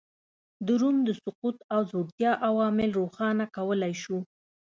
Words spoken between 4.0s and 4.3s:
شو